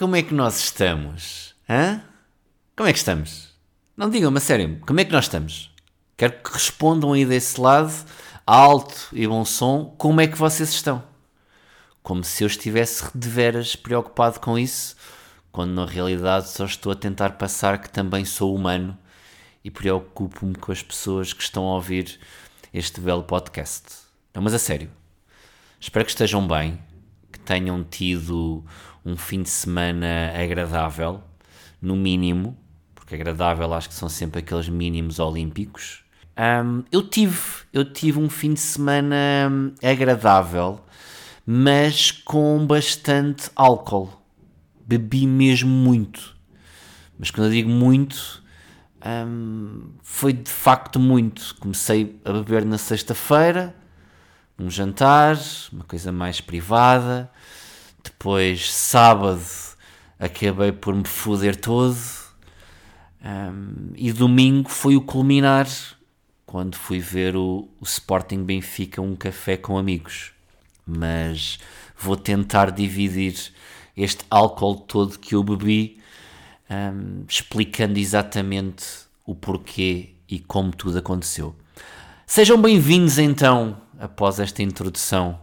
[0.00, 1.54] como é que nós estamos?
[1.68, 2.02] Hã?
[2.74, 3.50] Como é que estamos?
[3.94, 5.70] Não digam-me a sério, como é que nós estamos?
[6.16, 7.92] Quero que respondam aí desse lado,
[8.46, 11.04] alto e bom som, como é que vocês estão?
[12.02, 14.96] Como se eu estivesse de veras preocupado com isso,
[15.52, 18.96] quando na realidade só estou a tentar passar que também sou humano
[19.62, 22.18] e preocupo-me com as pessoas que estão a ouvir
[22.72, 23.84] este belo podcast.
[24.32, 24.90] Não, mas a sério,
[25.78, 26.80] espero que estejam bem,
[27.30, 28.64] que tenham tido
[29.04, 31.22] um fim de semana agradável,
[31.80, 32.56] no mínimo,
[32.94, 36.04] porque agradável acho que são sempre aqueles mínimos olímpicos.
[36.38, 37.38] Um, eu tive,
[37.72, 39.50] eu tive um fim de semana
[39.82, 40.80] agradável,
[41.44, 44.10] mas com bastante álcool.
[44.86, 46.36] Bebi mesmo muito.
[47.18, 48.42] Mas quando eu digo muito,
[49.04, 51.54] um, foi de facto muito.
[51.60, 53.74] Comecei a beber na sexta-feira,
[54.58, 55.38] um jantar,
[55.72, 57.30] uma coisa mais privada.
[58.02, 59.40] Depois, sábado,
[60.18, 61.96] acabei por me foder todo.
[63.22, 65.68] Um, e domingo foi o culminar
[66.46, 70.32] quando fui ver o, o Sporting Benfica um café com amigos.
[70.86, 71.58] Mas
[71.96, 73.52] vou tentar dividir
[73.96, 76.00] este álcool todo que eu bebi
[76.70, 78.84] um, explicando exatamente
[79.26, 81.54] o porquê e como tudo aconteceu.
[82.26, 85.38] Sejam bem-vindos então, após esta introdução,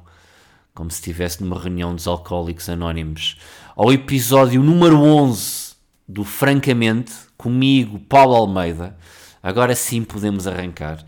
[0.78, 3.36] como se estivesse numa reunião dos Alcoólicos Anónimos,
[3.76, 5.72] ao episódio número 11
[6.08, 8.96] do Francamente, comigo, Paulo Almeida.
[9.42, 11.04] Agora sim podemos arrancar.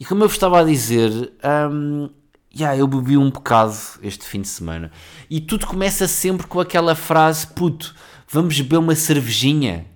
[0.00, 1.32] E como eu vos estava a dizer,
[1.70, 2.10] um,
[2.52, 4.90] yeah, eu bebi um bocado este fim de semana.
[5.30, 7.94] E tudo começa sempre com aquela frase: puto,
[8.26, 9.86] vamos beber uma cervejinha,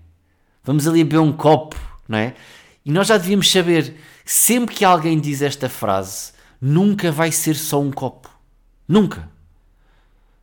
[0.63, 1.75] vamos ali beber um copo,
[2.09, 2.35] não é?
[2.85, 7.81] E nós já devíamos saber, sempre que alguém diz esta frase, nunca vai ser só
[7.81, 8.36] um copo.
[8.89, 9.29] Nunca.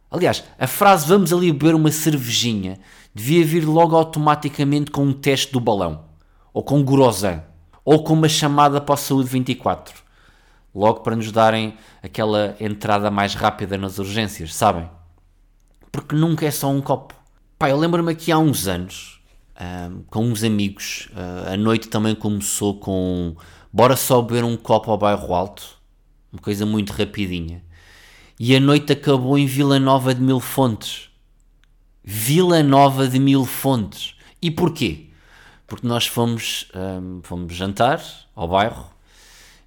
[0.09, 2.79] Aliás, a frase vamos ali beber uma cervejinha
[3.13, 6.05] devia vir logo automaticamente com um teste do balão,
[6.53, 7.43] ou com Gorosan,
[7.85, 10.01] ou com uma chamada para o Saúde 24.
[10.73, 14.89] Logo para nos darem aquela entrada mais rápida nas urgências, sabem?
[15.91, 17.13] Porque nunca é só um copo.
[17.59, 19.21] Pá, eu lembro-me aqui há uns anos,
[19.59, 23.35] um, com uns amigos, uh, a noite também começou com
[23.71, 25.77] bora só beber um copo ao bairro alto,
[26.31, 27.63] uma coisa muito rapidinha.
[28.39, 31.09] E a noite acabou em Vila Nova de Mil Fontes.
[32.03, 34.16] Vila Nova de Mil Fontes.
[34.41, 35.09] E porquê?
[35.67, 38.03] Porque nós fomos, um, fomos jantar
[38.35, 38.91] ao bairro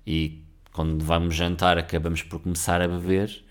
[0.06, 3.44] e quando vamos jantar acabamos por começar a beber.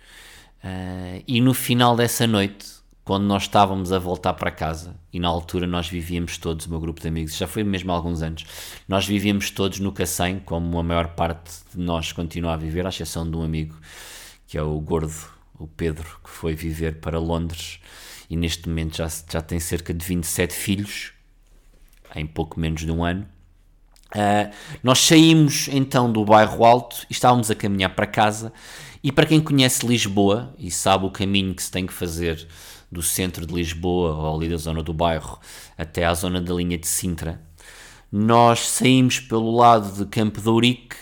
[0.64, 5.28] Uh, e no final dessa noite quando nós estávamos a voltar para casa, e na
[5.28, 8.44] altura nós vivíamos todos, o meu grupo de amigos, já foi mesmo há alguns anos,
[8.88, 12.90] nós vivíamos todos no Cacém, como a maior parte de nós continua a viver, à
[12.90, 13.76] exceção de um amigo,
[14.48, 15.14] que é o Gordo,
[15.58, 17.80] o Pedro, que foi viver para Londres,
[18.30, 21.14] e neste momento já, já tem cerca de 27 filhos,
[22.16, 23.28] em pouco menos de um ano.
[24.14, 28.54] Uh, nós saímos então do bairro Alto e estávamos a caminhar para casa,
[29.04, 32.48] e para quem conhece Lisboa e sabe o caminho que se tem que fazer
[32.92, 35.40] do centro de Lisboa ou ali da zona do bairro
[35.78, 37.42] até à zona da linha de Sintra.
[38.12, 40.96] Nós saímos pelo lado de Campo de Ourique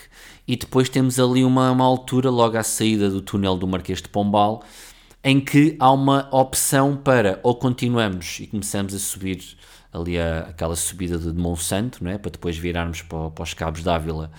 [0.46, 4.08] e depois temos ali uma, uma altura, logo à saída do túnel do Marquês de
[4.08, 4.62] Pombal,
[5.22, 9.56] em que há uma opção para ou continuamos e começamos a subir
[9.90, 12.18] ali a, aquela subida de Monsanto, não é?
[12.18, 14.30] para depois virarmos para, para os Cabos d'Ávila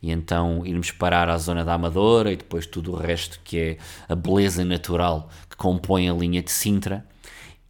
[0.00, 3.78] e então irmos parar à zona da Amadora e depois tudo o resto que é
[4.08, 7.04] a beleza natural que compõe a linha de Sintra.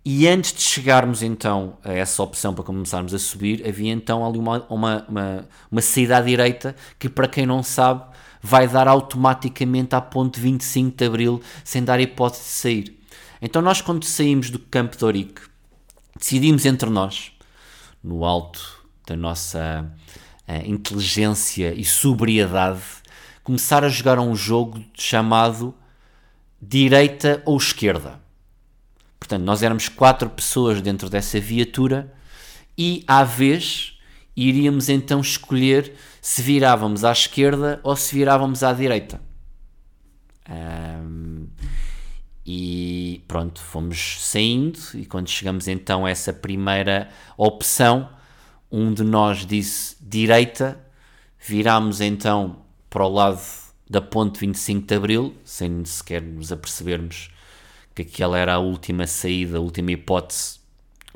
[0.03, 4.39] E antes de chegarmos então a essa opção para começarmos a subir, havia então ali
[4.39, 8.05] uma, uma, uma, uma saída à direita que, para quem não sabe,
[8.41, 13.01] vai dar automaticamente à ponte 25 de Abril sem dar hipótese de sair.
[13.43, 15.43] Então nós quando saímos do Campo de Orique,
[16.19, 17.33] decidimos entre nós,
[18.03, 19.85] no alto da nossa
[20.49, 22.81] uh, inteligência e sobriedade,
[23.45, 25.75] começar a jogar um jogo chamado
[26.61, 28.21] direita ou esquerda.
[29.21, 32.13] Portanto, nós éramos quatro pessoas dentro dessa viatura
[32.77, 34.01] e, à vez,
[34.35, 39.21] iríamos então escolher se virávamos à esquerda ou se virávamos à direita.
[40.49, 41.47] Um,
[42.45, 48.09] e pronto, fomos saindo e quando chegamos então a essa primeira opção,
[48.73, 50.81] um de nós disse direita,
[51.39, 53.41] virámos então para o lado
[53.89, 57.31] da ponte 25 de Abril, sem sequer nos apercebermos
[58.05, 60.61] que aquela era a última saída, a última hipótese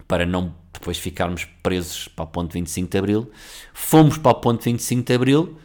[0.07, 3.31] para não depois ficarmos presos para a ponte 25 de Abril.
[3.73, 5.59] Fomos para a ponte 25 de Abril,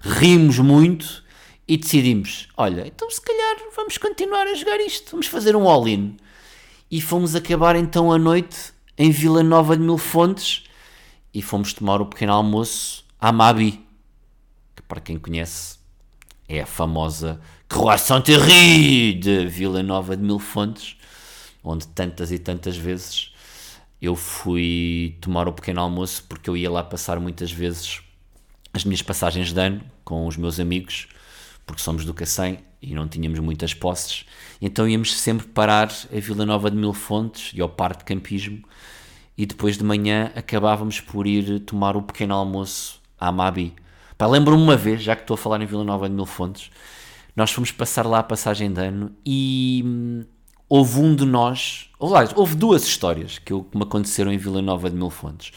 [0.00, 1.22] rimos muito
[1.68, 6.16] e decidimos: olha, então se calhar vamos continuar a jogar isto, vamos fazer um all-in.
[6.90, 10.64] E fomos acabar então a noite em Vila Nova de Mil Fontes
[11.32, 13.84] e fomos tomar o pequeno almoço à Mabi,
[14.76, 15.78] que para quem conhece
[16.48, 20.96] é a famosa Croissant Terri de Vila Nova de Mil Fontes,
[21.62, 23.32] onde tantas e tantas vezes
[24.00, 28.02] eu fui tomar o pequeno almoço porque eu ia lá passar muitas vezes
[28.72, 31.08] as minhas passagens de ano com os meus amigos,
[31.64, 34.26] porque somos do Cacém e não tínhamos muitas posses,
[34.60, 38.62] então íamos sempre parar a Vila Nova de Mil Fontes e ao Parque de Campismo
[39.36, 43.74] e depois de manhã acabávamos por ir tomar o pequeno almoço à Mabi.
[44.20, 46.70] Lembro-me uma vez, já que estou a falar em Vila Nova de Mil Fontes,
[47.36, 50.24] nós fomos passar lá a passagem de ano e hum,
[50.68, 54.88] houve um de nós, houve duas histórias que, eu, que me aconteceram em Vila Nova
[54.88, 55.52] de Mil Fontes.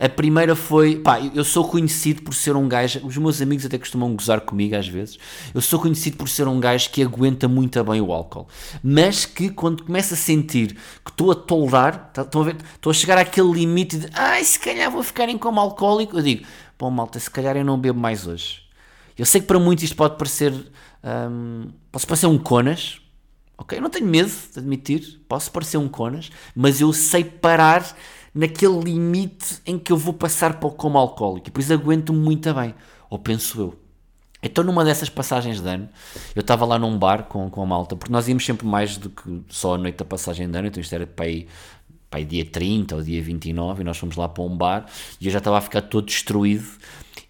[0.00, 3.76] A primeira foi, pá, eu sou conhecido por ser um gajo, os meus amigos até
[3.76, 5.18] costumam gozar comigo às vezes,
[5.52, 8.46] eu sou conhecido por ser um gajo que aguenta muito bem o álcool,
[8.82, 12.90] mas que quando começa a sentir que estou a tolerar, tá, estou a, ver, estou
[12.90, 16.46] a chegar àquele limite de, ai, se calhar vou ficar em coma alcoólico, eu digo,
[16.78, 18.62] bom malta, se calhar eu não bebo mais hoje.
[19.16, 20.52] Eu sei que para muitos isto pode parecer,
[21.02, 23.00] um, pode parecer um conas,
[23.56, 23.78] ok?
[23.78, 27.84] Eu não tenho medo de admitir, posso parecer um conas, mas eu sei parar
[28.32, 32.54] naquele limite em que eu vou passar para o coma alcoólico e depois aguento-me muito
[32.54, 32.74] bem,
[33.10, 33.88] ou penso eu.
[34.40, 35.88] Então, numa dessas passagens de ano,
[36.34, 39.10] eu estava lá num bar com, com a malta, porque nós íamos sempre mais do
[39.10, 41.48] que só a noite da passagem de ano, então isto era para aí,
[42.10, 44.86] para aí dia 30 ou dia 29, e nós fomos lá para um bar
[45.20, 46.66] e eu já estava a ficar todo destruído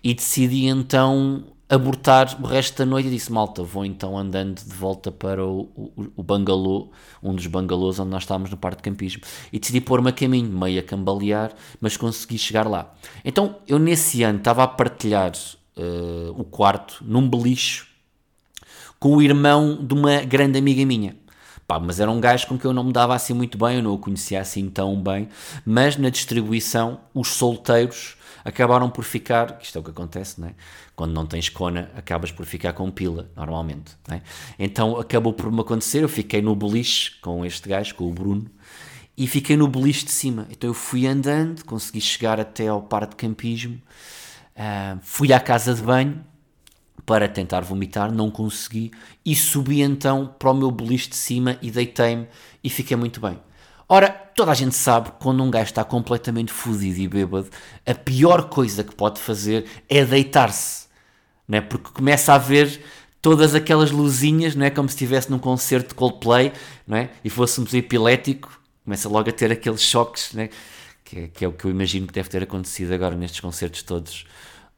[0.02, 4.74] e decidi então abortar o resto da noite e disse: Malta, vou então andando de
[4.74, 6.90] volta para o, o, o bangalô,
[7.22, 9.22] um dos bangalôs onde nós estávamos no parque de campismo,
[9.52, 12.94] e decidi pôr-me a caminho, meio a cambalear, mas consegui chegar lá.
[13.24, 15.32] Então eu nesse ano estava a partilhar
[15.76, 17.86] uh, o quarto num beliche
[18.98, 21.16] com o irmão de uma grande amiga minha.
[21.68, 23.82] Pá, mas era um gajo com que eu não me dava assim muito bem, eu
[23.82, 25.28] não o conhecia assim tão bem,
[25.66, 30.54] mas na distribuição, os solteiros acabaram por ficar, isto é o que acontece, não é?
[30.96, 33.92] quando não tens cona, acabas por ficar com pila, normalmente.
[34.10, 34.22] É?
[34.58, 38.50] Então acabou por me acontecer, eu fiquei no beliche com este gajo, com o Bruno,
[39.14, 40.48] e fiquei no beliche de cima.
[40.50, 43.78] Então eu fui andando, consegui chegar até ao par de campismo,
[44.56, 46.24] uh, fui à casa de banho
[47.08, 48.90] para tentar vomitar, não consegui,
[49.24, 52.28] e subi então para o meu beliche de cima e deitei-me
[52.62, 53.40] e fiquei muito bem.
[53.88, 57.48] Ora, toda a gente sabe que quando um gajo está completamente fodido e bêbado,
[57.86, 60.86] a pior coisa que pode fazer é deitar-se
[61.48, 61.62] né?
[61.62, 62.84] porque começa a ver
[63.22, 64.70] todas aquelas luzinhas, não é?
[64.70, 66.52] como se estivesse num concerto de Coldplay
[66.86, 67.08] não é?
[67.24, 70.50] e fôssemos epilético, começa logo a ter aqueles choques, né?
[71.02, 73.82] que, é, que é o que eu imagino que deve ter acontecido agora nestes concertos
[73.82, 74.26] todos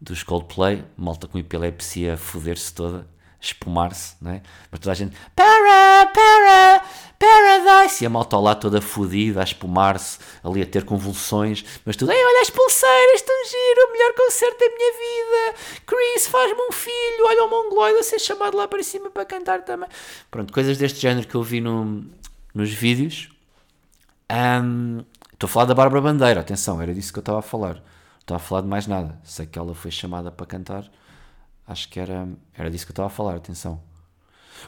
[0.01, 3.07] dos Coldplay, malta com epilepsia foder-se toda
[3.41, 4.43] espumar-se, não é?
[4.71, 6.85] Mas toda a gente, para, para,
[7.19, 8.05] paradise!
[8.05, 12.23] E a malta lá toda fodida, a espumar-se, ali a ter convulsões, mas tudo, ei,
[12.23, 15.59] olha as pulseiras, tão giro, o melhor concerto da minha vida!
[15.87, 19.65] Chris, faz-me um filho, olha o mongoloide a ser chamado lá para cima para cantar
[19.65, 19.89] também.
[20.31, 22.05] Pronto, coisas deste género que eu vi no,
[22.55, 23.31] nos vídeos.
[24.31, 27.83] Um, estou a falar da Bárbara Bandeira, atenção, era disso que eu estava a falar.
[28.31, 29.19] Estava a falar de mais nada.
[29.25, 30.91] Sei que ela foi chamada para cantar
[31.71, 33.81] Acho que era, era disso que eu estava a falar, atenção.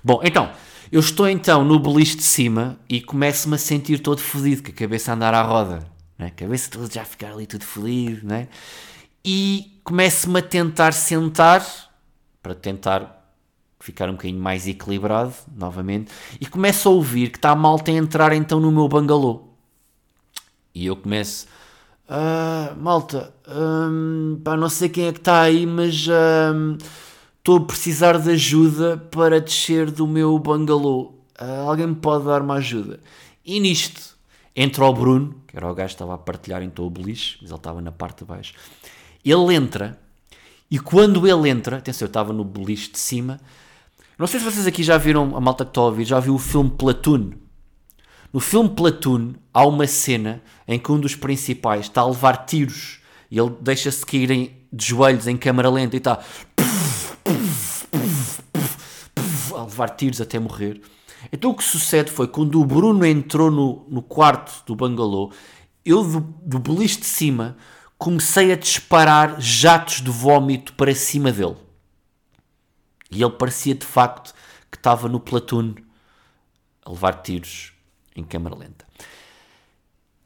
[0.05, 0.53] Bom, então,
[0.91, 4.73] eu estou então no beliche de cima e começo-me a sentir todo fodido, com a
[4.73, 5.85] cabeça a andar à roda,
[6.17, 6.27] né?
[6.27, 8.47] a cabeça toda já a ficar ali tudo fodido, né?
[9.25, 11.67] e começo-me a tentar sentar,
[12.41, 13.35] para tentar
[13.81, 17.95] ficar um bocadinho mais equilibrado, novamente, e começo a ouvir que está a malta a
[17.95, 19.49] entrar então no meu bangalô.
[20.73, 21.49] E eu começo
[22.09, 25.95] Uh, malta, um, pá, não sei quem é que está aí, mas
[27.39, 31.15] estou um, a precisar de ajuda para descer do meu bangalô.
[31.41, 33.01] Uh, alguém me pode dar uma ajuda?
[33.45, 34.17] E nisto
[34.55, 37.51] entra o Bruno, que era o gajo que estava a partilhar então o beliche, mas
[37.51, 38.55] ele estava na parte de baixo.
[39.25, 39.99] Ele entra,
[40.71, 43.41] e quando ele entra, atenção, eu estava no beliche de cima.
[44.19, 46.35] Não sei se vocês aqui já viram, a malta que está a ouvir, já viu
[46.35, 47.33] o filme Platoon.
[48.33, 53.01] No filme Platoon há uma cena em que um dos principais está a levar tiros
[53.31, 56.19] e ele deixa-se cair de joelhos em câmara lenta e está
[59.55, 60.81] a levar tiros até morrer.
[61.31, 65.31] Então o que sucede foi quando o Bruno entrou no, no quarto do bangalô,
[65.85, 67.55] eu do, do beliche de cima
[67.99, 71.57] comecei a disparar jatos de vómito para cima dele.
[73.11, 74.33] E ele parecia de facto
[74.71, 75.75] que estava no platoon
[76.83, 77.73] a levar tiros
[78.17, 78.85] em câmara lenta.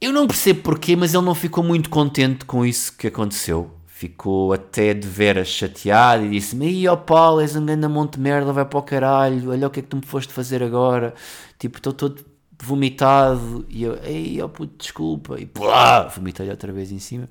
[0.00, 3.70] Eu não percebo porquê, mas ele não ficou muito contente com isso que aconteceu.
[3.86, 8.20] ficou até de veras chateado e disse-me: Ih, ó Paulo, és um grande monte de
[8.20, 11.14] merda, vai para o caralho, olha o que é que tu me foste fazer agora.
[11.58, 12.24] Tipo, estou todo
[12.62, 13.64] vomitado.
[13.68, 15.40] E eu, ei, ó puto, desculpa.
[15.40, 17.28] E plá, vomitei outra vez em cima.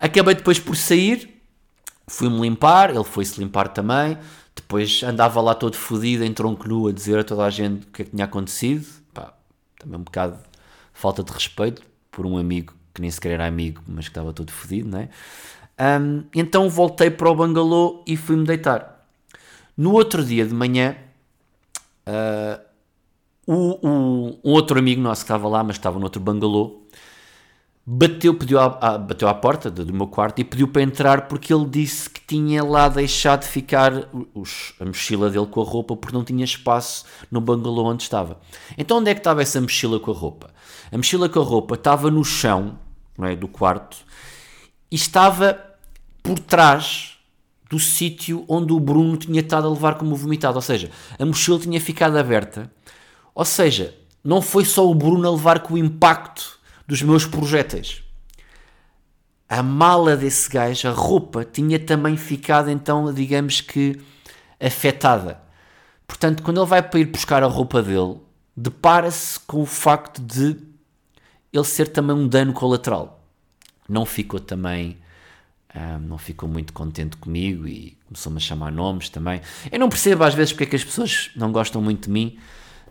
[0.00, 1.42] Acabei depois por sair,
[2.06, 4.18] fui-me limpar, ele foi-se limpar também.
[4.54, 7.90] Depois andava lá todo fodido, em tronco nu, a dizer a toda a gente o
[7.90, 8.86] que é que tinha acontecido.
[9.84, 10.38] Também um bocado
[10.92, 14.50] falta de respeito por um amigo que nem sequer era amigo, mas que estava todo
[14.50, 15.08] fodido, não é?
[16.00, 19.04] Um, então voltei para o bangalô e fui-me deitar.
[19.76, 20.96] No outro dia de manhã,
[22.06, 22.60] uh,
[23.46, 26.82] o, o, um outro amigo nosso que estava lá, mas estava no outro bangalô,
[27.86, 31.52] bateu, pediu a, bateu à porta do, do, meu quarto e pediu para entrar porque
[31.52, 33.92] ele disse que tinha lá deixado ficar
[34.34, 38.40] os, a mochila dele com a roupa porque não tinha espaço no bangalô onde estava.
[38.78, 40.50] Então onde é que estava essa mochila com a roupa?
[40.90, 42.78] A mochila com a roupa estava no chão
[43.20, 43.98] é, do quarto
[44.90, 45.58] e estava
[46.22, 47.18] por trás
[47.68, 50.56] do sítio onde o Bruno tinha estado a levar como vomitado.
[50.56, 52.70] Ou seja, a mochila tinha ficado aberta.
[53.34, 56.53] Ou seja, não foi só o Bruno a levar com o impacto
[56.86, 58.02] dos meus projéteis.
[59.48, 64.00] A mala desse gajo, a roupa, tinha também ficado então, digamos que,
[64.58, 65.40] afetada.
[66.06, 68.16] Portanto, quando ele vai para ir buscar a roupa dele,
[68.56, 70.56] depara-se com o facto de
[71.52, 73.24] ele ser também um dano colateral
[73.88, 74.96] não ficou também
[75.74, 79.40] um, não ficou muito contente comigo e começou-me a chamar nomes também.
[79.70, 82.38] Eu não percebo às vezes porque é que as pessoas não gostam muito de mim,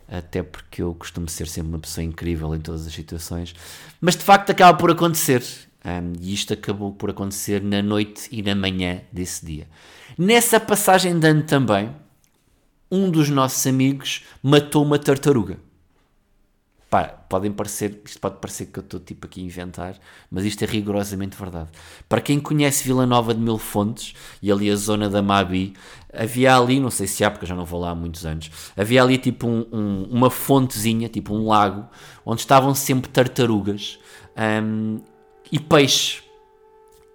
[0.08, 3.54] até porque eu costumo ser sempre uma pessoa incrível em todas as situações,
[4.00, 5.42] mas de facto acaba por acontecer.
[5.84, 9.68] Um, e isto acabou por acontecer na noite e na manhã desse dia.
[10.16, 11.94] Nessa passagem de ano também,
[12.90, 15.58] um dos nossos amigos matou uma tartaruga.
[17.34, 19.98] Podem parecer, isto pode parecer que eu estou tipo aqui a inventar,
[20.30, 21.68] mas isto é rigorosamente verdade.
[22.08, 25.74] Para quem conhece Vila Nova de Mil Fontes e ali a zona da Mabi,
[26.12, 28.52] havia ali, não sei se há, porque eu já não vou lá há muitos anos,
[28.76, 31.88] havia ali tipo um, um, uma fontezinha, tipo um lago,
[32.24, 33.98] onde estavam sempre tartarugas
[34.62, 35.00] um,
[35.50, 36.22] e peixe.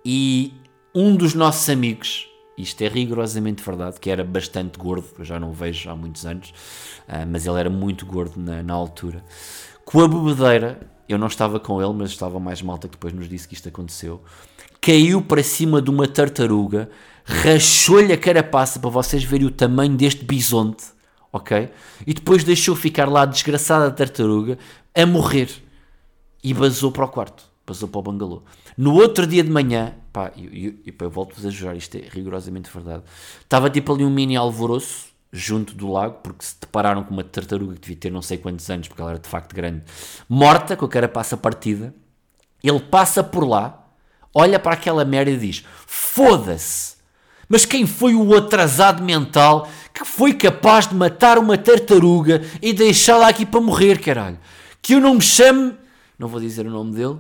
[0.04, 0.54] E
[0.94, 5.52] um dos nossos amigos, isto é rigorosamente verdade, que era bastante gordo, eu já não
[5.52, 6.50] o vejo há muitos anos,
[7.08, 9.24] uh, mas ele era muito gordo na, na altura
[9.90, 13.28] com a bebedeira, eu não estava com ele, mas estava mais malta que depois nos
[13.28, 14.22] disse que isto aconteceu,
[14.80, 16.92] caiu para cima de uma tartaruga,
[17.26, 20.84] rachou-lhe a carapaça para vocês verem o tamanho deste bisonte,
[21.34, 21.72] ok?
[22.06, 24.60] E depois deixou ficar lá a desgraçada tartaruga
[24.94, 25.50] a morrer
[26.44, 28.44] e basou para o quarto, basou para o bangalô.
[28.78, 32.04] No outro dia de manhã, pá, eu, eu, eu, eu volto-vos a jurar, isto é
[32.12, 33.02] rigorosamente verdade,
[33.42, 37.76] estava tipo ali um mini alvoroço, junto do lago, porque se depararam com uma tartaruga
[37.76, 39.84] que devia ter não sei quantos anos, porque ela era de facto grande,
[40.28, 41.94] morta, com a carapaça partida.
[42.64, 43.88] Ele passa por lá,
[44.34, 46.98] olha para aquela merda e diz: Foda-se!
[47.48, 53.28] Mas quem foi o atrasado mental que foi capaz de matar uma tartaruga e deixá-la
[53.28, 54.40] aqui para morrer, caralho?
[54.82, 55.74] Que eu não me chame,
[56.18, 57.18] não vou dizer o nome dele,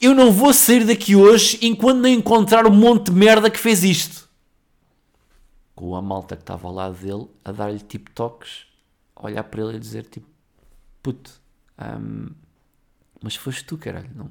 [0.00, 3.84] eu não vou sair daqui hoje enquanto não encontrar um monte de merda que fez
[3.84, 4.25] isto
[5.76, 8.66] com a malta que estava ao lado dele a dar-lhe tipo toques,
[9.14, 10.26] a olhar para ele e dizer tipo,
[11.02, 11.30] puto,
[11.78, 12.30] um,
[13.22, 14.30] mas foste tu, caralho, não,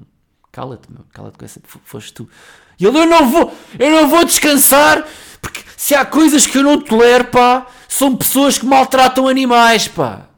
[0.50, 2.28] cala-te, meu, cala-te com essa, foste tu.
[2.78, 5.06] E ele, eu não vou, eu não vou descansar,
[5.40, 10.28] porque se há coisas que eu não tolero, pá, são pessoas que maltratam animais, pá.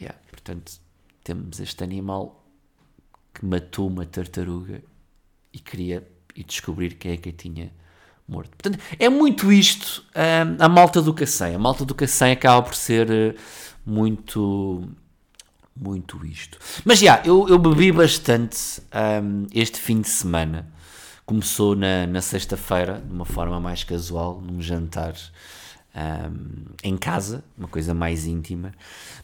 [0.00, 0.72] Yeah, portanto,
[1.22, 2.44] temos este animal
[3.32, 4.82] que matou uma tartaruga
[5.52, 7.72] e queria ir descobrir quem é que tinha
[8.28, 8.50] morto.
[8.50, 11.54] Portanto, é muito isto um, a malta do Cacém.
[11.54, 13.34] A malta do Cacém acaba por ser uh,
[13.86, 14.88] muito
[15.80, 16.58] muito isto.
[16.84, 18.82] Mas já, eu, eu bebi bastante
[19.22, 20.68] um, este fim de semana.
[21.24, 25.14] Começou na, na sexta-feira, de uma forma mais casual, num jantar
[26.82, 28.72] em casa, uma coisa mais íntima.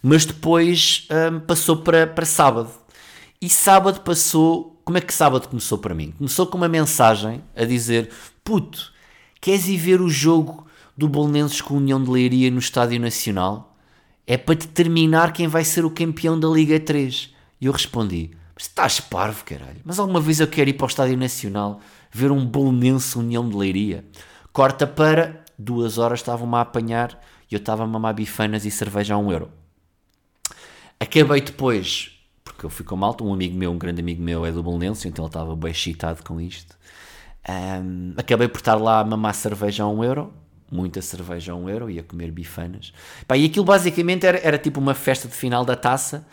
[0.03, 1.09] Mas depois
[1.47, 2.71] passou para, para sábado.
[3.41, 4.73] E sábado passou.
[4.85, 6.13] Como é que sábado começou para mim?
[6.19, 8.11] Começou com uma mensagem a dizer:
[8.43, 8.93] Puto,
[9.45, 13.77] Queres ir ver o jogo do Bolonenses com a União de Leiria no Estádio Nacional?
[14.27, 17.29] É para determinar quem vai ser o campeão da Liga 3.
[17.61, 19.83] E eu respondi: Mas estás parvo, caralho.
[19.85, 21.79] Mas alguma vez eu quero ir para o Estádio Nacional
[22.11, 24.03] ver um Bolonense União de Leiria.
[24.51, 27.11] Corta para duas horas estavam-me a apanhar
[27.51, 29.51] e eu estava a mamar bifanas e cerveja a um euro.
[30.99, 34.51] Acabei depois, porque eu fui com malta, um amigo meu, um grande amigo meu é
[34.51, 36.79] do Bolonense, então ele estava bem excitado com isto.
[37.49, 40.33] Um, acabei por estar lá a mamar cerveja a um euro,
[40.71, 42.93] muita cerveja a um euro e a comer bifanas.
[43.29, 46.27] Pá, e aquilo basicamente era, era tipo uma festa de final da taça,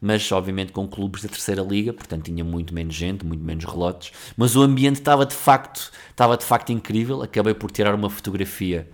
[0.00, 4.12] mas obviamente com clubes da terceira liga, portanto tinha muito menos gente, muito menos relotes,
[4.36, 7.22] mas o ambiente estava de facto, estava de facto incrível.
[7.22, 8.88] Acabei por tirar uma fotografia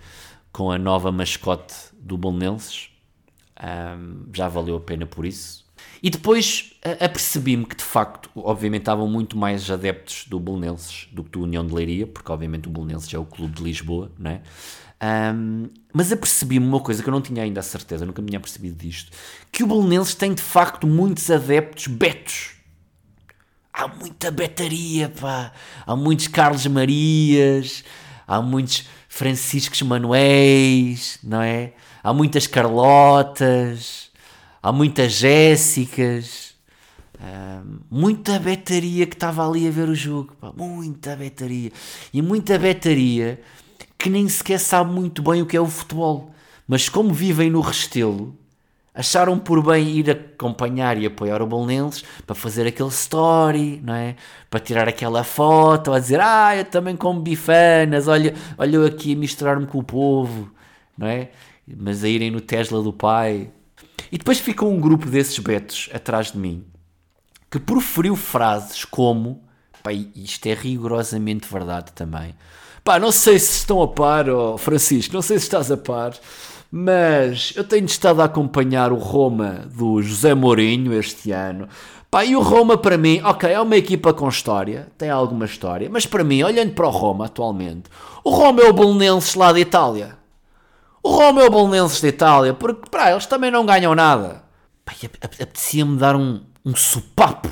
[0.51, 2.89] com a nova mascote do Bolonenses,
[3.61, 5.65] um, já valeu a pena por isso.
[6.03, 11.29] E depois apercebi-me que de facto, obviamente, estavam muito mais adeptos do Bolonenses do que
[11.29, 14.41] do União de Leiria, porque obviamente o Bolonenses é o clube de Lisboa, não é?
[15.33, 18.39] Um, mas apercebi-me uma coisa que eu não tinha ainda a certeza, nunca me tinha
[18.39, 19.11] percebido disto,
[19.51, 22.51] que o Belenenses tem de facto muitos adeptos betos.
[23.73, 25.53] Há muita betaria, pá.
[25.87, 27.83] Há muitos Carlos Marias,
[28.27, 31.73] há muitos Franciscos Manuéis, não é?
[32.03, 34.10] Há muitas Carlotas,
[34.61, 36.55] há muitas Jéssicas.
[37.89, 40.51] muita betaria que estava ali a ver o jogo, pá.
[40.55, 41.71] muita betaria.
[42.13, 43.41] E muita betaria
[43.97, 46.31] que nem sequer sabe muito bem o que é o futebol,
[46.67, 48.35] mas como vivem no Restelo,
[48.93, 54.15] acharam por bem ir acompanhar e apoiar o Bolonenses para fazer aquele story, não é?
[54.49, 59.13] Para tirar aquela foto, a dizer, ah, eu também como bifanas, olha, olha eu aqui
[59.13, 60.51] a misturar-me com o povo,
[60.97, 61.29] não é?
[61.67, 63.51] Mas a irem no Tesla do pai.
[64.11, 66.63] E depois ficou um grupo desses betos atrás de mim,
[67.49, 69.43] que proferiu frases como,
[69.83, 72.33] pá, isto é rigorosamente verdade também,
[72.83, 76.13] Pá, não sei se estão a par, oh Francisco, não sei se estás a par,
[76.71, 81.67] mas eu tenho estado a acompanhar o Roma do José Mourinho este ano.
[82.09, 85.87] Pá, e o Roma para mim, ok, é uma equipa com história, tem alguma história,
[85.91, 87.83] mas para mim, olhando para o Roma atualmente,
[88.23, 90.17] o Roma é o Bolonenses lá de Itália.
[91.03, 94.43] O Roma o Bolonenses de Itália, porque para eles também não ganham nada.
[94.85, 97.49] Pá, apetecia-me dar um, um sopapo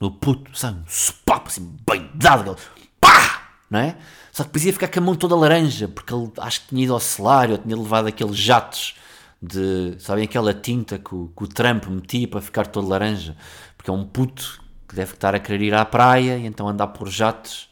[0.00, 0.80] no puto, sabe?
[0.80, 2.56] Um sopapo assim, bem dado,
[3.00, 3.42] pá!
[3.70, 3.96] Não é?
[4.32, 6.84] Só que depois ia ficar com a mão toda laranja, porque ele acho que tinha
[6.84, 8.94] ido ao celário, tinha levado aqueles jatos
[9.40, 13.36] de, sabem, aquela tinta que o, que o Trump metia para ficar todo laranja,
[13.76, 16.88] porque é um puto que deve estar a querer ir à praia e então andar
[16.88, 17.68] por jatos.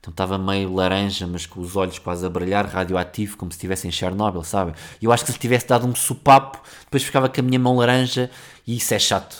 [0.00, 3.88] Então estava meio laranja, mas com os olhos quase a brilhar, radioativo, como se estivesse
[3.88, 4.72] em Chernobyl, sabe?
[5.02, 8.30] Eu acho que se tivesse dado um sopapo, depois ficava com a minha mão laranja
[8.66, 9.36] e isso é chato.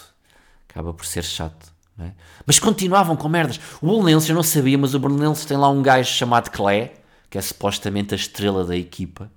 [0.68, 1.73] Acaba por ser chato.
[2.01, 2.12] É?
[2.47, 3.59] Mas continuavam com merdas.
[3.81, 6.94] O Belenenses, eu não sabia, mas o Belenenses tem lá um gajo chamado Clé,
[7.29, 9.31] que é supostamente a estrela da equipa.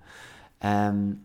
[0.63, 1.15] Um,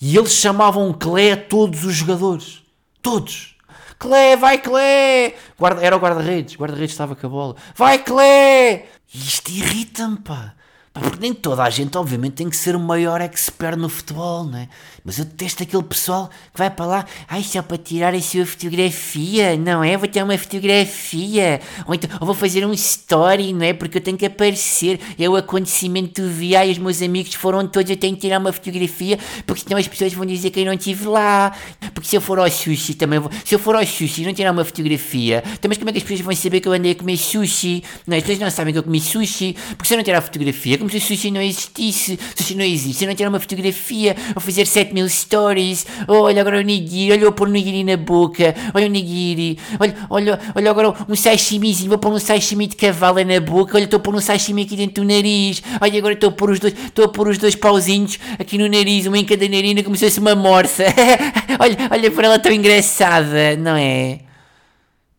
[0.00, 2.62] e eles chamavam Clé a todos os jogadores.
[3.02, 3.56] Todos.
[3.98, 5.34] Clé, vai Clé!
[5.58, 6.54] Guarda, era o guarda-redes.
[6.54, 7.56] O guarda-redes estava com a bola.
[7.74, 8.86] Vai Clé!
[9.12, 10.54] Isto irrita-me, pá.
[10.92, 14.58] Porque nem toda a gente, obviamente, tem que ser o maior expert no futebol, não
[14.58, 14.68] é?
[15.04, 18.44] Mas eu detesto aquele pessoal que vai para lá, ai, só para tirar a sua
[18.44, 19.96] fotografia, não é?
[19.96, 23.72] Vou ter uma fotografia, ou então ou vou fazer um story, não é?
[23.72, 27.68] Porque eu tenho que aparecer, é o acontecimento do dia, e os meus amigos foram
[27.68, 30.64] todos, eu tenho que tirar uma fotografia, porque senão as pessoas vão dizer que eu
[30.64, 31.52] não estive lá.
[31.94, 34.34] Porque se eu for ao sushi também vou, se eu for ao sushi e não
[34.34, 36.92] tirar uma fotografia, então mas como é que as pessoas vão saber que eu andei
[36.92, 37.84] a comer sushi?
[38.08, 40.22] Não, as pessoas não sabem que eu comi sushi, porque se eu não tirar a
[40.22, 42.18] fotografia, como se sushi não existisse.
[42.34, 42.98] Sushi não existe.
[42.98, 45.86] Se eu não tirar uma fotografia ou fazer 7 mil stories.
[46.08, 47.12] Oh, olha agora o nigiri.
[47.12, 48.54] Olha, vou pôr o nigiri na boca.
[48.74, 49.58] Olha o nigiri.
[49.78, 51.90] Olha, olha, olha agora um sashimizinho.
[51.90, 53.76] Vou pôr um sashimi de cavalo na boca.
[53.76, 55.62] Olha, estou a pôr um sashimi aqui dentro do nariz.
[55.80, 58.68] Olha, agora estou a pôr os dois, estou a pôr os dois pauzinhos aqui no
[58.68, 59.06] nariz.
[59.06, 60.84] Uma em cada narina como se fosse uma morsa.
[61.60, 64.29] olha, olha para ela tão engraçada, não é?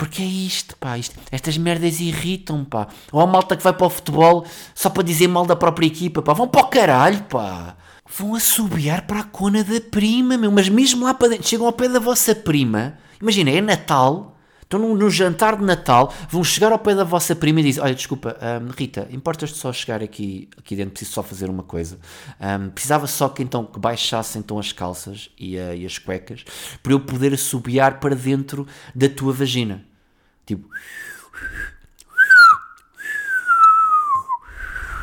[0.01, 0.97] Porque é isto, pá.
[0.97, 2.87] Isto, estas merdas irritam, pá.
[3.11, 6.23] Ou a malta que vai para o futebol só para dizer mal da própria equipa,
[6.23, 6.33] pá.
[6.33, 7.75] Vão para o caralho, pá.
[8.17, 10.51] Vão assobiar para a cona da prima, meu.
[10.51, 12.97] Mas mesmo lá para dentro, chegam ao pé da vossa prima.
[13.21, 14.39] Imagina, é Natal.
[14.63, 17.83] Estão no, no, jantar de Natal, vão chegar ao pé da vossa prima e dizem:
[17.83, 20.93] Olha, desculpa, um, Rita, importas-te só chegar aqui, aqui dentro?
[20.93, 21.99] Preciso só fazer uma coisa.
[22.39, 26.43] Um, precisava só que então que baixassem então as calças e, uh, e as cuecas
[26.81, 29.90] para eu poder assobiar para dentro da tua vagina.
[30.55, 30.69] Tipo.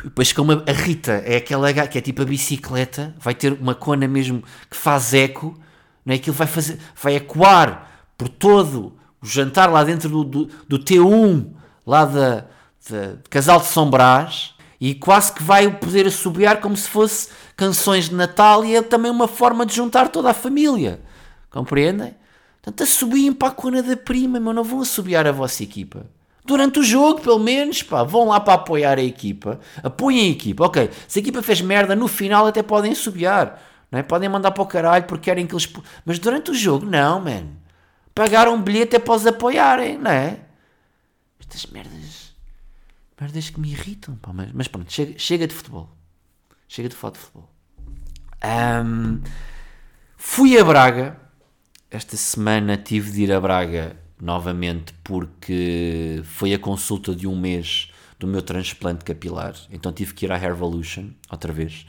[0.03, 4.07] Depois como a Rita é aquela que é tipo a bicicleta, vai ter uma cona
[4.07, 5.59] mesmo que faz eco,
[6.05, 6.15] não é?
[6.17, 11.51] Aquilo vai fazer, vai ecoar por todo o jantar lá dentro do, do, do T1,
[11.85, 12.45] lá da,
[12.89, 18.07] da Casal de São Brás, e quase que vai poder assobiar como se fosse canções
[18.07, 21.01] de Natal e é também uma forma de juntar toda a família.
[21.49, 22.15] Compreendem?
[22.61, 26.05] Portanto, assobiem para a cona da prima, meu, não vão assobiar a vossa equipa.
[26.43, 30.65] Durante o jogo, pelo menos, pá, vão lá para apoiar a equipa, apoiem a equipa.
[30.65, 34.03] Ok, se a equipa fez merda, no final até podem assobiar, não é?
[34.03, 35.71] Podem mandar para o caralho porque querem que eles.
[36.05, 37.47] Mas durante o jogo, não, man.
[38.13, 40.39] Pagaram um bilhete é para os apoiarem, não é?
[41.39, 42.33] Estas merdas.
[43.19, 44.33] Merdas que me irritam, pá.
[44.33, 45.89] Mas, mas pronto, chega, chega de futebol.
[46.67, 47.49] Chega de falar de futebol.
[48.43, 49.21] Um,
[50.17, 51.28] fui a Braga
[51.91, 57.91] esta semana tive de ir a Braga novamente porque foi a consulta de um mês
[58.19, 59.55] do meu transplante capilar.
[59.71, 61.85] Então tive que ir à Hairvolution outra vez.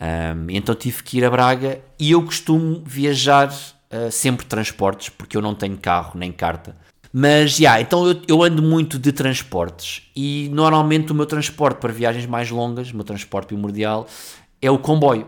[0.00, 5.36] Um, então tive que ir a Braga e eu costumo viajar uh, sempre transportes porque
[5.36, 6.74] eu não tenho carro nem carta.
[7.12, 11.78] Mas, já, yeah, então eu, eu, ando muito de transportes e normalmente o meu transporte
[11.78, 14.06] para viagens mais longas, o meu transporte primordial,
[14.62, 15.26] é o comboio.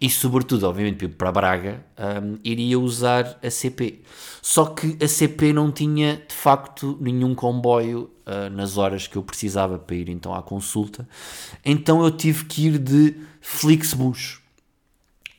[0.00, 1.84] E sobretudo, obviamente, para Braga,
[2.22, 4.00] um, iria usar a CP.
[4.40, 9.22] Só que a CP não tinha, de facto, nenhum comboio uh, nas horas que eu
[9.22, 11.06] precisava para ir então à consulta.
[11.62, 14.40] Então eu tive que ir de Flixbus.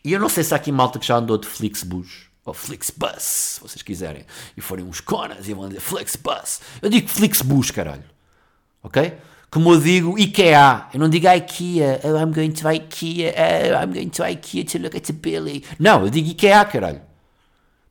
[0.04, 3.22] E eu não sei se há aqui malta que já andou de Flixbus ou Flixbus,
[3.22, 6.62] se vocês quiserem, e forem uns conas e vão dizer Flixbus.
[6.82, 8.04] Eu digo Flixbus, caralho.
[8.84, 9.14] Ok?
[9.52, 13.92] Como eu digo IKEA, eu não digo IKEA, oh, I'm going to IKEA, oh, I'm
[13.92, 15.62] going to IKEA to look at the Billy.
[15.78, 17.02] Não, eu digo IKEA, caralho.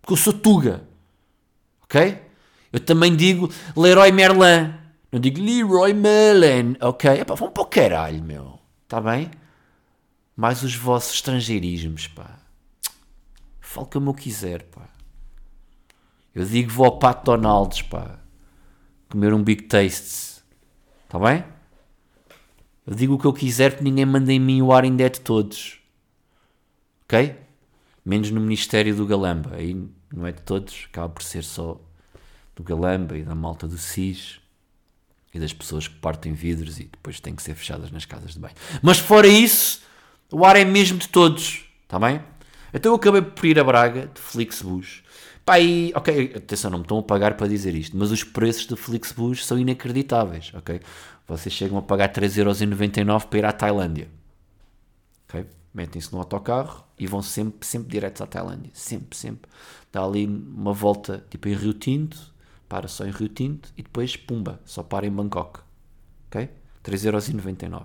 [0.01, 0.89] Porque eu sou Tuga.
[1.83, 2.19] Ok?
[2.73, 4.73] Eu também digo Leroy Merlin.
[5.13, 6.77] Não digo Leroy Merlin.
[6.81, 7.11] Ok?
[7.11, 8.59] Epá, vão para o caralho, meu.
[8.85, 9.31] Está bem?
[10.35, 12.39] Mais os vossos estrangeirismos, pá.
[13.61, 14.89] Fale como eu quiser, pá.
[16.35, 18.19] Eu digo vou ao Pato Donalds, pá.
[19.11, 20.30] Comer um Big Tastes.
[21.11, 21.43] Está bem?
[22.87, 25.09] Eu digo o que eu quiser porque ninguém manda em mim o ar ainda é
[25.09, 25.81] de todos.
[27.03, 27.37] Ok?
[28.05, 29.57] Menos no Ministério do Galamba.
[29.57, 29.75] Aí
[30.15, 31.81] não é de todos, acaba por ser só
[32.55, 34.39] do Galamba e da malta do SIS
[35.35, 38.39] e das pessoas que partem vidros e depois têm que ser fechadas nas casas de
[38.39, 38.55] banho.
[38.81, 39.83] Mas fora isso,
[40.31, 41.65] o ar é mesmo de todos.
[41.83, 42.23] Está bem?
[42.73, 45.03] Então eu acabei por ir a Braga de Flixbus.
[45.59, 48.77] E, ok, atenção, não me estão a pagar para dizer isto, mas os preços do
[48.77, 50.81] Flixbus são inacreditáveis, ok?
[51.27, 54.09] Vocês chegam a pagar 3,99€ para ir à Tailândia,
[55.29, 55.47] ok?
[55.73, 59.51] Metem-se no autocarro e vão sempre, sempre diretos à Tailândia, sempre, sempre.
[59.93, 62.19] Dá ali uma volta, tipo em Rio Tinto,
[62.69, 65.61] para só em Rio Tinto e depois, pumba, só para em Bangkok,
[66.29, 66.49] ok?
[66.85, 67.83] 3,99€.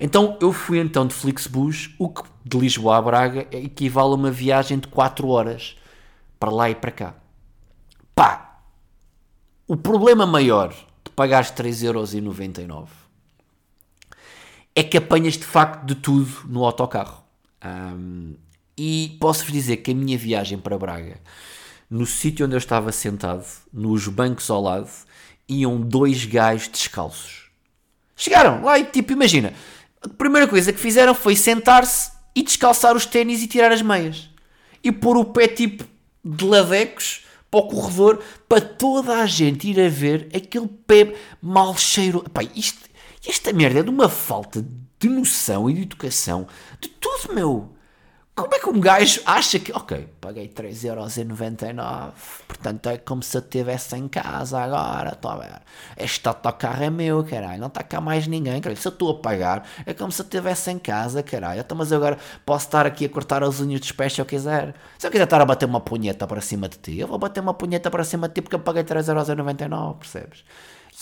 [0.00, 4.30] Então eu fui então de Flixbus, o que de Lisboa a Braga equivale a uma
[4.30, 5.76] viagem de 4 horas
[6.44, 7.14] para lá e para cá.
[8.14, 8.60] Pá!
[9.66, 12.88] O problema maior de pagares 3,99€
[14.76, 17.24] é que apanhas de facto de tudo no autocarro.
[17.64, 18.34] Um,
[18.76, 21.18] e posso-vos dizer que a minha viagem para Braga,
[21.88, 24.90] no sítio onde eu estava sentado, nos bancos ao lado,
[25.48, 27.44] iam dois gajos descalços
[28.14, 29.54] Chegaram lá e tipo, imagina,
[30.02, 34.28] a primeira coisa que fizeram foi sentar-se e descalçar os ténis e tirar as meias.
[34.82, 35.93] E pôr o pé tipo
[36.24, 41.76] de ladecos para o corredor para toda a gente ir a ver aquele pé mal
[41.76, 42.22] cheiro.
[42.26, 42.88] Epá, isto,
[43.26, 44.64] esta merda é de uma falta
[44.98, 46.46] de noção e de educação
[46.80, 47.73] de tudo, meu.
[48.36, 52.12] Como é que um gajo acha que, ok, paguei 3,99€,
[52.48, 55.62] portanto é como se eu estivesse em casa agora, estou a ver.
[55.96, 58.80] Este autocarro é meu, caralho, não está cá mais ninguém, caralho.
[58.80, 61.60] Se eu estou a pagar, é como se eu estivesse em casa, caralho.
[61.60, 64.26] Então, mas eu agora posso estar aqui a cortar as unhas dos pés se eu
[64.26, 64.74] quiser.
[64.98, 67.38] Se eu quiser estar a bater uma punheta para cima de ti, eu vou bater
[67.38, 70.44] uma punheta para cima de ti porque eu paguei 3,99€, percebes?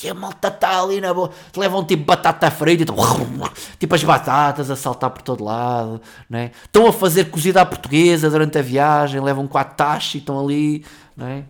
[0.02, 1.31] E a malta está ali na boa.
[1.57, 3.00] Levam tipo batata frita, tipo,
[3.78, 6.00] tipo as batatas a saltar por todo lado.
[6.28, 6.50] Né?
[6.64, 10.85] Estão a fazer cozida à portuguesa durante a viagem, levam quatro taxas e estão ali.
[11.16, 11.44] Né?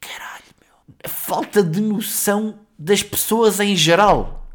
[0.00, 0.96] Caralho, meu.
[1.04, 4.46] A falta de noção das pessoas em geral.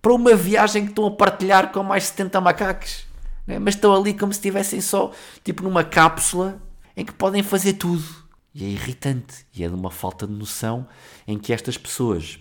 [0.00, 3.04] Para uma viagem que estão a partilhar com mais 70 macacos.
[3.46, 3.58] Né?
[3.58, 5.10] Mas estão ali como se estivessem só
[5.42, 6.60] tipo numa cápsula
[6.96, 8.19] em que podem fazer tudo.
[8.54, 9.46] E é irritante.
[9.54, 10.86] E é de uma falta de noção
[11.26, 12.38] em que estas pessoas,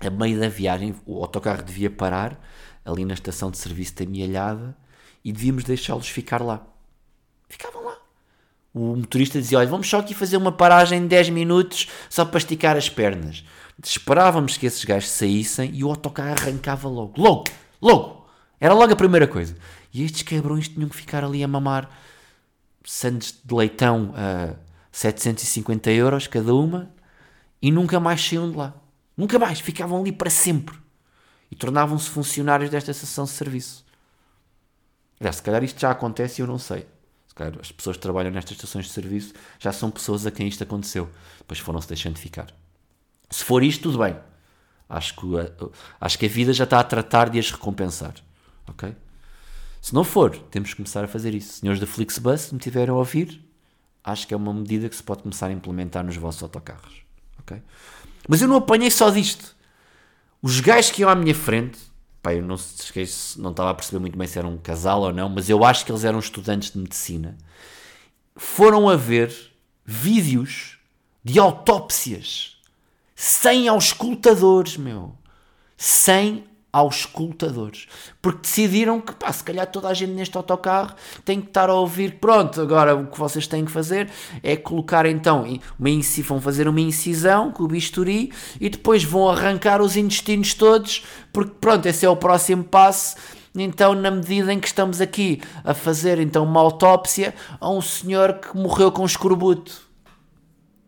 [0.00, 2.40] a meio da viagem, o autocarro devia parar
[2.84, 4.76] ali na estação de serviço da Mialhada
[5.24, 6.66] e devíamos deixá-los ficar lá.
[7.48, 7.96] Ficavam lá.
[8.74, 12.38] O motorista dizia: Olha, vamos só aqui fazer uma paragem de 10 minutos só para
[12.38, 13.44] esticar as pernas.
[13.82, 17.20] Esperávamos que esses gajos saíssem e o autocarro arrancava logo.
[17.20, 17.44] Logo!
[17.80, 18.26] Logo!
[18.60, 19.56] Era logo a primeira coisa.
[19.92, 21.90] E estes cabrões tinham que ficar ali a mamar
[22.84, 24.14] sandes de leitão
[24.92, 26.90] 750 euros cada uma
[27.60, 28.74] e nunca mais saíam de lá.
[29.16, 30.76] Nunca mais, ficavam ali para sempre.
[31.50, 33.84] E tornavam-se funcionários desta estação de serviço.
[35.18, 36.86] Aliás, se calhar isto já acontece e eu não sei.
[37.26, 40.46] Se calhar as pessoas que trabalham nestas estações de serviço já são pessoas a quem
[40.46, 41.08] isto aconteceu.
[41.38, 42.52] Depois foram-se deixando de ficar.
[43.30, 44.16] Se for isto, tudo bem.
[44.88, 45.26] Acho que,
[46.00, 48.14] acho que a vida já está a tratar de as recompensar.
[48.68, 48.94] Ok?
[49.80, 51.60] Se não for, temos que começar a fazer isso.
[51.60, 53.42] Senhores da Flixbus, se me tiverem a ouvir,
[54.04, 57.02] acho que é uma medida que se pode começar a implementar nos vossos autocarros
[57.42, 57.60] ok?
[58.28, 59.54] Mas eu não apanhei só disto.
[60.40, 61.78] Os gajos que iam à minha frente,
[62.22, 65.02] pá, eu não se esqueço, não estava a perceber muito bem se era um casal
[65.02, 67.36] ou não, mas eu acho que eles eram estudantes de medicina.
[68.34, 69.34] Foram a ver
[69.84, 70.78] vídeos
[71.22, 72.56] de autópsias
[73.14, 75.16] sem auscultadores, meu.
[75.76, 77.86] Sem auscultadores.
[78.20, 81.74] Porque decidiram que, pá, se calhar toda a gente neste autocarro tem que estar a
[81.74, 82.18] ouvir.
[82.18, 84.10] Pronto, agora o que vocês têm que fazer
[84.42, 85.44] é colocar então,
[85.78, 90.54] uma incisão, vão fazer uma incisão com o bisturi e depois vão arrancar os intestinos
[90.54, 93.16] todos, porque pronto, esse é o próximo passo.
[93.54, 98.34] Então, na medida em que estamos aqui a fazer então uma autópsia a um senhor
[98.34, 99.82] que morreu com escorbuto.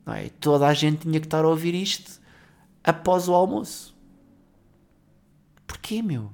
[0.06, 0.30] É?
[0.40, 2.20] Toda a gente tinha que estar a ouvir isto
[2.82, 3.93] após o almoço.
[5.84, 6.32] Porquê, meu?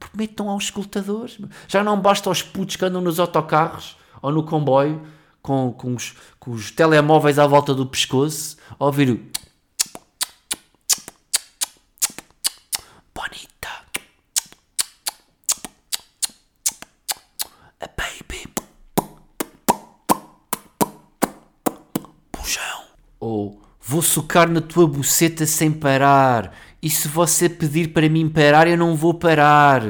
[0.00, 1.36] Porque metam aos escutadores.
[1.68, 5.06] Já não basta aos putos que andam nos autocarros ou no comboio
[5.42, 9.16] com, com, os, com os telemóveis à volta do pescoço ouvir o.
[13.14, 13.68] Bonita.
[17.80, 18.48] A baby.
[22.32, 22.84] Pujão.
[23.20, 26.50] Ou vou socar na tua buceta sem parar
[26.84, 29.82] e se você pedir para mim parar, eu não vou parar.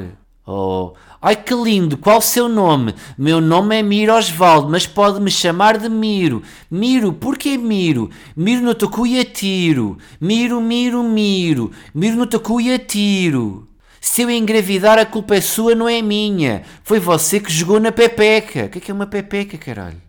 [0.46, 2.94] Oh, ai que lindo, qual o seu nome?
[3.18, 6.44] Meu nome é Miro Osvaldo, mas pode-me chamar de Miro.
[6.70, 8.10] Miro, porquê Miro?
[8.36, 9.98] Miro no tocu e atiro.
[10.20, 11.72] Miro, Miro, Miro.
[11.92, 13.66] Miro no tocu e atiro.
[14.00, 16.62] Se eu engravidar, a culpa é sua, não é minha.
[16.84, 18.66] Foi você que jogou na pepeca.
[18.66, 19.96] O que é que é uma pepeca, caralho?
[19.96, 20.00] O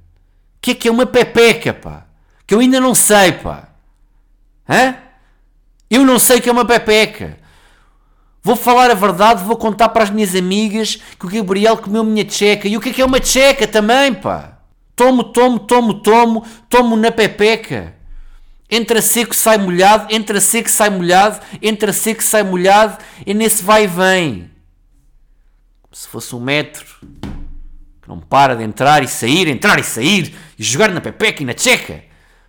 [0.62, 2.06] que é que é uma pepeca, pá?
[2.45, 3.69] Que eu ainda não sei, pá.
[4.69, 5.05] Hã?
[5.89, 7.38] Eu não sei o que é uma pepeca.
[8.41, 12.24] Vou falar a verdade, vou contar para as minhas amigas que o Gabriel comeu minha
[12.24, 12.67] tcheca.
[12.67, 14.60] E o que é que é uma tcheca também, pá?
[14.95, 17.95] Tomo, tomo, tomo, tomo, tomo na pepeca.
[18.69, 23.84] Entra seco, sai molhado, entra seco, sai molhado, entra seco, sai molhado, e nesse vai
[23.84, 24.52] e vem.
[25.91, 26.86] Se fosse um metro
[28.02, 31.45] que não para de entrar e sair, entrar e sair, e jogar na pepeca e
[31.45, 32.04] na tcheca.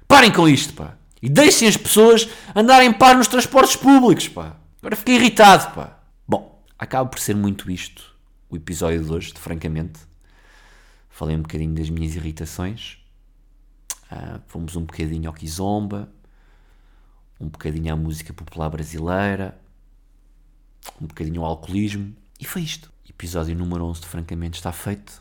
[0.06, 0.94] Parem com isto, pá.
[1.26, 4.54] E deixem as pessoas andarem par nos transportes públicos, pá.
[4.78, 5.98] Agora fiquei irritado, pá.
[6.24, 8.14] Bom, acaba por ser muito isto
[8.48, 9.98] o episódio de hoje, de, francamente.
[11.10, 12.98] Falei um bocadinho das minhas irritações.
[14.04, 16.08] Uh, fomos um bocadinho ao Kizomba,
[17.40, 19.60] um bocadinho à música popular brasileira,
[21.02, 22.14] um bocadinho ao alcoolismo.
[22.38, 22.88] E foi isto.
[23.10, 25.20] Episódio número 11 de Francamente está feito.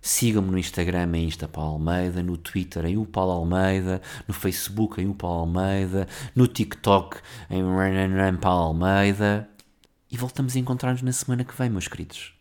[0.00, 5.00] Sigam-me no Instagram em Insta Paulo Almeida, no Twitter em o Paulo Almeida, no Facebook
[5.00, 7.18] em o Paulo Almeida, no TikTok
[7.50, 9.48] em Ran Paulo Almeida.
[10.10, 12.34] E voltamos a encontrar-nos na semana que vem, meus queridos.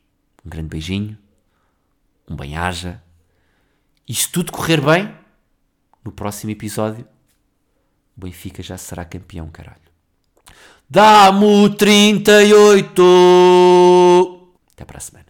[0.46, 1.18] Um grande beijinho,
[2.30, 3.04] um bem-aja.
[4.08, 5.14] E se tudo correr bem,
[6.04, 7.06] no próximo episódio,
[8.18, 9.90] o Benfica já será campeão, caralho.
[10.90, 13.04] Dá-me 38!
[14.74, 15.29] Até para a semana.